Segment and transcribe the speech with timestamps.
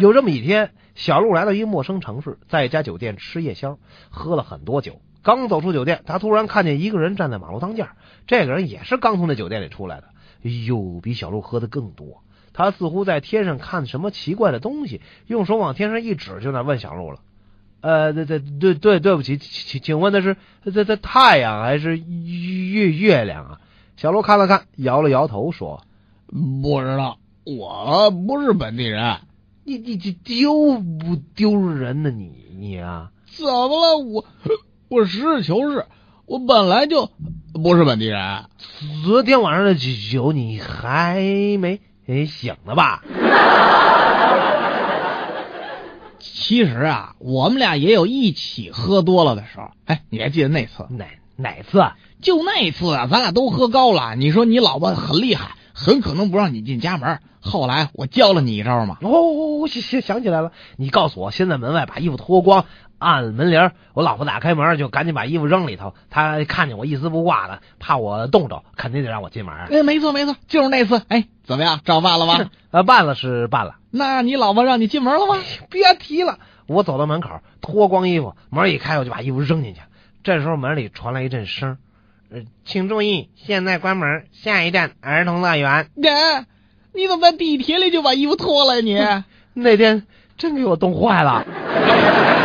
[0.00, 3.78] 有这么一天，小鹿来到一个陌生城市，在一家酒店吃夜宵，
[4.10, 5.00] 喝了很多酒。
[5.22, 7.88] 刚走出酒店，他突然看见一个人站在马路当间，
[8.26, 10.08] 这个人也是刚从那酒店里出来的。
[10.44, 12.22] 哎呦，比小鹿喝的更多。
[12.52, 17.18] 他似乎在天上看什么奇怪的东西，用手往天上一指，就那问小鹿了
[17.82, 23.60] ：“呃，对对对对，对不起，请请问的是这这太阳还是月月亮啊？”
[23.96, 25.82] 小鹿看了看，摇了摇头说
[26.62, 29.18] ：“不知道，我不是本地人。”
[29.68, 32.10] 你你这丢不丢人呢？
[32.10, 33.98] 你你啊，怎么了？
[33.98, 34.24] 我
[34.88, 35.84] 我实事求是，
[36.24, 37.10] 我本来就
[37.52, 38.46] 不是本地人。
[39.04, 41.20] 昨天晚上的酒你还
[41.58, 41.80] 没
[42.24, 43.02] 醒呢吧？
[46.18, 49.70] 其实啊，我们俩也有一起喝多了的时候。
[49.84, 50.86] 哎，你还记得那次？
[50.88, 51.04] 哪
[51.36, 51.84] 哪次？
[52.22, 54.16] 就那次啊，咱俩都喝高了。
[54.16, 55.57] 你说你老婆很厉害。
[55.78, 57.20] 很可能不让你进家门。
[57.40, 58.98] 后来 我教了你一招嘛。
[59.00, 62.64] 哦，想想起来了，你告诉我，先在门外把衣服脱光，
[62.98, 63.70] 按门铃。
[63.94, 65.94] 我老婆打开门，就赶紧把衣服扔里头。
[66.10, 69.54] 她看见我一丝不挂的，怕我冻着，肯定得让我进门。
[69.54, 71.00] 哎，没错没错，就是那次。
[71.08, 72.50] 哎，怎么样，照办了吗？
[72.72, 73.76] 呃，办了是办了。
[73.90, 75.40] 那你老婆让你进门了吗？
[75.70, 79.80] 别提了，我走到门口，脱光衣服，门一开，我就把衣服扔进去。
[80.24, 81.78] 这时候门里传来一阵声。
[82.30, 85.70] 呃，请注意，现在关门，下一站儿童乐园。
[85.70, 85.86] 啊，
[86.92, 88.80] 你怎么在地铁里就把衣服脱了？
[88.82, 88.98] 你
[89.54, 91.46] 那天真给我冻坏了。